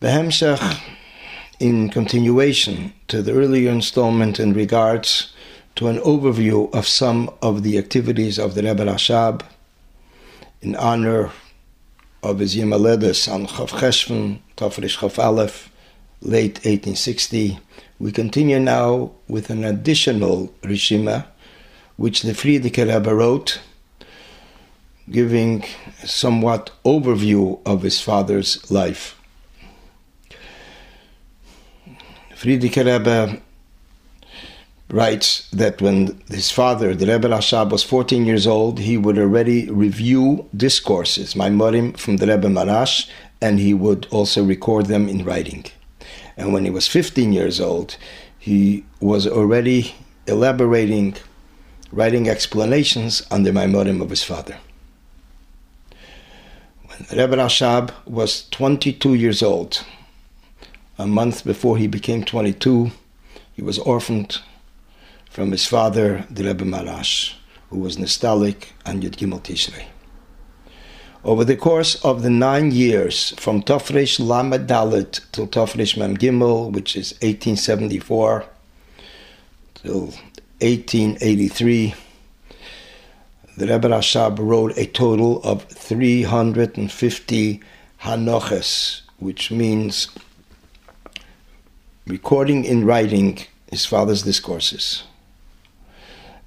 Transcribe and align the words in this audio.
Behemshach, 0.00 0.80
in 1.58 1.88
continuation 1.88 2.92
to 3.08 3.20
the 3.20 3.32
earlier 3.32 3.72
installment 3.72 4.38
in 4.38 4.52
regards 4.52 5.32
to 5.74 5.88
an 5.88 5.98
overview 5.98 6.72
of 6.72 6.86
some 6.86 7.28
of 7.42 7.64
the 7.64 7.76
activities 7.78 8.38
of 8.38 8.54
the 8.54 8.62
Rebbe 8.62 8.84
Rashab 8.84 9.42
in 10.62 10.76
honor 10.76 11.32
of 12.22 12.38
his 12.38 12.54
Yemaledes 12.54 13.28
on 13.28 13.48
Chav 13.48 13.70
Cheshvan, 13.70 14.38
Tafresh 14.56 14.98
Chav 14.98 15.18
Aleph, 15.18 15.68
late 16.22 16.58
1860. 16.58 17.58
We 17.98 18.12
continue 18.12 18.60
now 18.60 19.10
with 19.26 19.50
an 19.50 19.64
additional 19.64 20.54
Rishima, 20.62 21.26
which 21.96 22.22
the 22.22 22.34
Frierdiker 22.34 22.86
Rebbe 22.86 23.12
wrote, 23.12 23.60
giving 25.10 25.64
somewhat 26.04 26.70
overview 26.84 27.60
of 27.66 27.82
his 27.82 28.00
father's 28.00 28.70
life. 28.70 29.17
Frierdiker 32.38 32.86
Rebbe 32.86 33.42
writes 34.90 35.50
that 35.50 35.82
when 35.82 36.22
his 36.30 36.52
father, 36.52 36.94
the 36.94 37.06
Rebbe 37.06 37.26
Rashab, 37.26 37.70
was 37.72 37.82
14 37.82 38.24
years 38.24 38.46
old, 38.46 38.78
he 38.78 38.96
would 38.96 39.18
already 39.18 39.68
review 39.68 40.48
discourses, 40.56 41.34
Maimorim 41.34 41.98
from 41.98 42.18
the 42.18 42.28
Rebbe 42.28 42.46
Maharash, 42.46 43.10
and 43.40 43.58
he 43.58 43.74
would 43.74 44.06
also 44.12 44.44
record 44.44 44.86
them 44.86 45.08
in 45.08 45.24
writing. 45.24 45.64
And 46.36 46.52
when 46.52 46.64
he 46.64 46.70
was 46.70 46.86
15 46.86 47.32
years 47.32 47.60
old, 47.60 47.96
he 48.38 48.84
was 49.00 49.26
already 49.26 49.96
elaborating, 50.28 51.16
writing 51.90 52.28
explanations 52.28 53.26
on 53.32 53.42
the 53.42 53.50
Maimorim 53.50 54.00
of 54.00 54.10
his 54.10 54.22
father. 54.22 54.58
When 56.86 57.18
Rebbe 57.18 57.36
Rashab 57.36 57.90
was 58.06 58.48
22 58.50 59.14
years 59.14 59.42
old, 59.42 59.84
a 60.98 61.06
month 61.06 61.44
before 61.44 61.78
he 61.78 61.86
became 61.86 62.24
22, 62.24 62.90
he 63.54 63.62
was 63.62 63.78
orphaned 63.78 64.40
from 65.30 65.52
his 65.52 65.64
father, 65.64 66.26
the 66.28 66.44
Rebbe 66.44 66.64
Maharash, 66.64 67.34
who 67.70 67.78
was 67.78 67.96
nistalek 67.96 68.72
and 68.84 69.02
Yud 69.02 69.16
Gimel 69.16 69.40
Tishrei. 69.40 69.84
Over 71.24 71.44
the 71.44 71.56
course 71.56 71.94
of 72.04 72.22
the 72.22 72.30
nine 72.30 72.72
years, 72.72 73.30
from 73.38 73.62
Tafresh 73.62 74.18
Lamed 74.18 74.68
Dalet 74.68 75.20
till 75.32 75.46
Tafresh 75.46 75.96
Mem 75.96 76.16
Gimel, 76.16 76.72
which 76.72 76.96
is 76.96 77.12
1874 77.14 78.44
till 79.74 80.00
1883, 80.60 81.94
the 83.56 83.66
Rebbe 83.66 83.88
Rashab 83.88 84.38
wrote 84.38 84.76
a 84.78 84.86
total 84.86 85.42
of 85.42 85.64
350 85.64 87.60
Hanoches, 88.02 89.02
which 89.18 89.50
means 89.50 90.08
recording 92.08 92.64
in 92.64 92.86
writing 92.86 93.38
his 93.70 93.84
father's 93.84 94.22
discourses. 94.22 95.04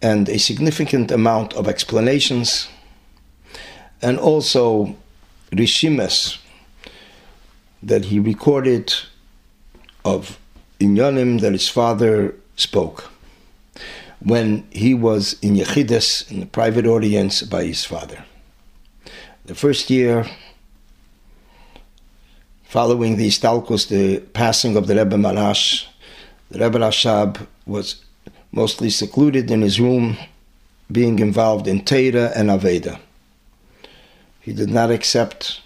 And 0.00 0.28
a 0.28 0.38
significant 0.38 1.10
amount 1.10 1.54
of 1.54 1.66
explanations, 1.66 2.68
and 4.00 4.18
also 4.18 4.94
rishimas 5.50 6.38
that 7.82 8.06
he 8.06 8.20
recorded 8.20 8.94
of 10.04 10.38
inyanim 10.78 11.40
that 11.40 11.52
his 11.52 11.68
father 11.68 12.34
spoke. 12.54 13.10
When 14.20 14.66
he 14.70 14.94
was 14.94 15.36
in 15.42 15.54
Yechidus, 15.54 16.30
in 16.30 16.42
a 16.42 16.46
private 16.46 16.86
audience 16.86 17.42
by 17.42 17.64
his 17.64 17.84
father. 17.84 18.24
The 19.44 19.54
first 19.54 19.90
year, 19.90 20.26
following 22.68 23.16
the 23.16 23.26
Istalkus, 23.26 23.88
the 23.88 24.20
passing 24.34 24.76
of 24.76 24.86
the 24.86 24.94
Rebbe 24.94 25.16
Maharash, 25.16 25.86
the 26.50 26.58
Rebbe 26.58 26.78
Rashab 26.78 27.46
was 27.64 28.04
mostly 28.52 28.90
secluded 28.90 29.50
in 29.50 29.62
his 29.62 29.80
room, 29.80 30.18
being 30.92 31.18
involved 31.18 31.66
in 31.66 31.80
Teira 31.80 32.30
and 32.36 32.50
Aveda. 32.50 33.00
He 34.40 34.52
did 34.52 34.68
not 34.68 34.90
accept 34.90 35.62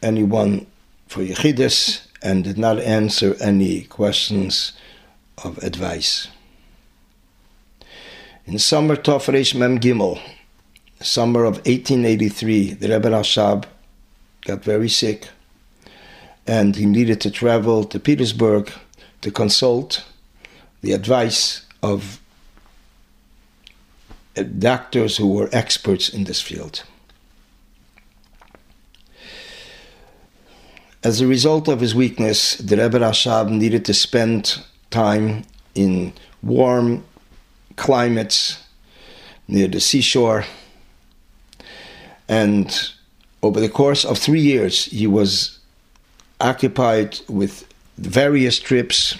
anyone 0.00 0.66
for 1.08 1.22
Yechidus 1.22 2.06
and 2.22 2.44
did 2.44 2.56
not 2.56 2.78
answer 2.78 3.34
any 3.40 3.82
questions 3.82 4.74
of 5.42 5.58
advice. 5.58 6.28
In 8.46 8.60
summer 8.60 8.94
Tofresh 8.94 9.56
Mem 9.56 9.80
Gimel, 9.80 10.20
summer 11.00 11.42
of 11.42 11.56
1883, 11.66 12.74
the 12.74 12.88
Rebbe 12.90 13.10
Rashab 13.10 13.64
got 14.42 14.62
very 14.62 14.88
sick 14.88 15.28
and 16.46 16.76
he 16.76 16.86
needed 16.86 17.20
to 17.20 17.30
travel 17.30 17.84
to 17.84 18.00
Petersburg 18.00 18.70
to 19.20 19.30
consult 19.30 20.04
the 20.80 20.92
advice 20.92 21.64
of 21.82 22.20
uh, 24.36 24.42
doctors 24.42 25.16
who 25.16 25.28
were 25.28 25.48
experts 25.52 26.08
in 26.08 26.24
this 26.24 26.40
field. 26.40 26.82
As 31.04 31.20
a 31.20 31.26
result 31.26 31.68
of 31.68 31.80
his 31.80 31.94
weakness, 31.94 32.56
the 32.56 32.76
Rebbe 32.76 32.98
Rashab 32.98 33.50
needed 33.50 33.84
to 33.86 33.94
spend 33.94 34.62
time 34.90 35.44
in 35.74 36.12
warm 36.42 37.04
climates 37.76 38.62
near 39.48 39.66
the 39.66 39.80
seashore. 39.80 40.44
And 42.28 42.72
over 43.42 43.60
the 43.60 43.68
course 43.68 44.04
of 44.04 44.18
three 44.18 44.40
years, 44.40 44.86
he 44.86 45.06
was 45.06 45.58
occupied 46.42 47.20
with 47.28 47.66
various 47.96 48.58
trips 48.58 49.16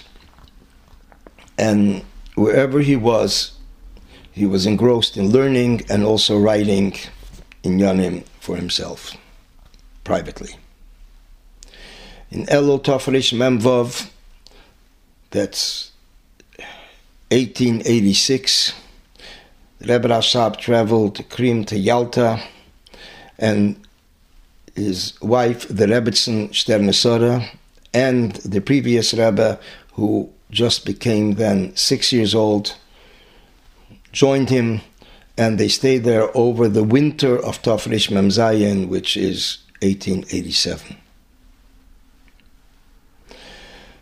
and 1.57 2.03
wherever 2.35 2.79
he 2.81 2.95
was, 2.95 3.53
he 4.31 4.45
was 4.45 4.65
engrossed 4.65 5.15
in 5.17 5.29
learning 5.29 5.81
and 5.89 6.03
also 6.03 6.39
writing 6.39 6.95
inyanim 7.63 8.25
for 8.39 8.55
himself, 8.55 9.15
privately. 10.03 10.55
In 12.31 12.45
Elul 12.47 12.81
Tafresh 12.83 13.31
Memvav, 13.33 14.09
that's 15.29 15.91
1886, 17.29 18.73
Rebbe 19.81 20.07
Rashab 20.07 20.57
traveled 20.57 21.15
to 21.15 21.23
Krim 21.23 21.63
to 21.65 21.77
Yalta, 21.77 22.41
and 23.37 23.82
his 24.75 25.19
wife, 25.21 25.67
the 25.67 25.85
Rebbetzin 25.85 26.49
Sternesora, 26.49 27.47
and 27.93 28.33
the 28.37 28.61
previous 28.61 29.13
Rebbe, 29.13 29.59
who 29.93 30.31
just 30.49 30.85
became 30.85 31.33
then 31.33 31.75
six 31.75 32.11
years 32.11 32.33
old, 32.33 32.75
joined 34.11 34.49
him, 34.49 34.81
and 35.37 35.59
they 35.59 35.67
stayed 35.67 36.03
there 36.03 36.35
over 36.35 36.67
the 36.67 36.83
winter 36.83 37.37
of 37.37 37.61
Tafresh 37.61 38.09
Memzayin, 38.09 38.87
which 38.87 39.17
is 39.17 39.59
1887. 39.81 40.97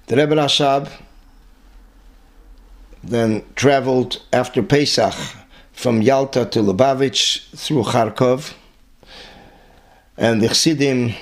The 0.08 0.18
Rebbe 0.18 0.36
Rashab 0.36 0.90
then 3.04 3.44
traveled 3.56 4.22
after 4.32 4.62
Pesach 4.62 5.16
from 5.72 6.02
Yalta 6.02 6.46
to 6.46 6.60
Lubavitch 6.60 7.50
through 7.56 7.84
Kharkov, 7.84 8.54
and 10.18 10.42
the 10.42 10.48
Chassidim 10.48 11.14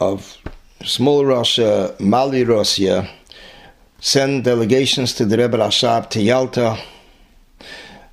of 0.00 0.38
Small 0.84 1.24
Russia, 1.24 1.94
Mali 1.98 2.44
Russia, 2.44 3.08
send 4.00 4.44
delegations 4.44 5.14
to 5.14 5.24
the 5.24 5.36
Rebbe 5.36 5.58
Rashab 5.58 6.08
to 6.10 6.20
Yalta 6.22 6.78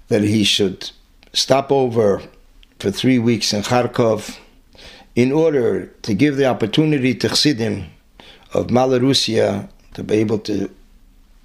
that 0.08 0.24
he 0.24 0.44
should 0.44 0.90
stop 1.34 1.72
over 1.72 2.22
for 2.80 2.92
three 2.92 3.20
weeks 3.20 3.54
in 3.54 3.62
Kharkov 3.62 4.38
in 5.16 5.32
order 5.32 5.88
to 6.02 6.14
give 6.14 6.38
the 6.38 6.46
opportunity 6.46 7.14
to 7.16 7.30
Chassidim 7.30 7.86
of 8.54 8.68
Malarusia 8.68 9.70
to 9.94 10.04
be 10.04 10.16
able 10.16 10.40
to 10.40 10.70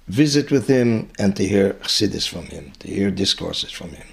visit 0.07 0.51
with 0.51 0.67
him 0.67 1.09
and 1.19 1.35
to 1.35 1.47
hear 1.47 1.73
Chassidus 1.73 2.27
from 2.27 2.45
him, 2.47 2.73
to 2.79 2.87
hear 2.87 3.11
discourses 3.11 3.71
from 3.71 3.89
him. 3.89 4.07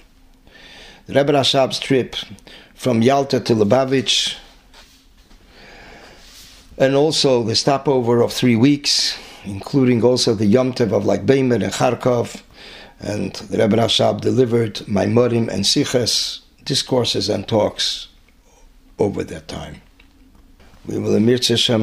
Rebbe 1.09 1.33
Rashab's 1.33 1.79
trip 1.79 2.17
from 2.75 3.03
Yalta 3.03 3.41
to 3.41 3.55
Lubavitch 3.55 4.37
and 6.77 6.95
also 6.95 7.43
the 7.43 7.57
stopover 7.57 8.23
of 8.23 8.33
three 8.33 8.57
weeks 8.57 9.19
including 9.45 10.03
also 10.05 10.35
the 10.35 10.47
Yom 10.47 10.73
Tev 10.73 10.93
of 10.93 11.07
Lag 11.07 11.27
Boimer 11.27 11.63
and 11.63 11.73
Kharkov, 11.73 12.43
and 13.01 13.41
Rebbe 13.51 13.77
Rashab 13.77 14.21
delivered 14.21 14.77
Maimorim 14.87 15.49
and 15.49 15.65
Siches, 15.65 16.41
discourses 16.65 17.29
and 17.29 17.47
talks 17.47 18.09
over 18.99 19.25
that 19.25 19.49
time. 19.49 19.81
We 20.87 20.99
will, 20.99 21.15
Emir 21.15 21.39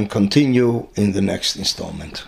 continue 0.07 0.87
in 0.95 1.11
the 1.13 1.21
next 1.21 1.55
installment. 1.55 2.25